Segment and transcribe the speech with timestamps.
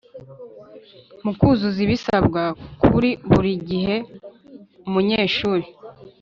[1.23, 2.41] mu kuzuza ibisabwa,
[2.85, 3.95] kuri buri gihe
[4.87, 5.65] umunyeshuri